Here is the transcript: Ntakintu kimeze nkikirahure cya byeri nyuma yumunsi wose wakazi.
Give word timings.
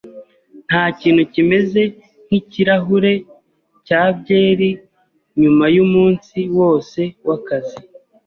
Ntakintu 0.67 1.21
kimeze 1.33 1.81
nkikirahure 2.25 3.13
cya 3.85 4.01
byeri 4.17 4.69
nyuma 5.41 5.65
yumunsi 5.75 6.37
wose 6.59 6.99
wakazi. 7.27 7.77